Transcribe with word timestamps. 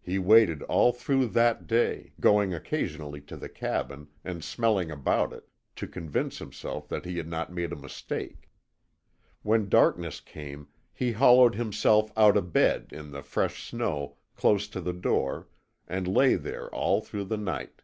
He 0.00 0.20
waited 0.20 0.62
all 0.62 0.92
through 0.92 1.26
that 1.30 1.66
day, 1.66 2.12
going 2.20 2.54
occasionally 2.54 3.20
to 3.22 3.36
the 3.36 3.48
cabin, 3.48 4.06
and 4.24 4.44
smelling 4.44 4.92
about 4.92 5.32
it, 5.32 5.48
to 5.74 5.88
convince 5.88 6.38
himself 6.38 6.86
that 6.86 7.04
he 7.04 7.16
had 7.16 7.26
not 7.26 7.50
made 7.52 7.72
a 7.72 7.82
mistake. 7.82 8.48
When 9.42 9.68
darkness 9.68 10.20
came 10.20 10.68
he 10.92 11.10
hollowed 11.10 11.56
himself 11.56 12.12
out 12.16 12.36
a 12.36 12.40
bed 12.42 12.90
in 12.92 13.10
the 13.10 13.24
fresh 13.24 13.68
snow 13.68 14.16
close 14.36 14.68
to 14.68 14.80
the 14.80 14.92
door 14.92 15.48
and 15.88 16.06
lay 16.06 16.36
there 16.36 16.72
all 16.72 17.00
through 17.00 17.24
the 17.24 17.36
night. 17.36 17.82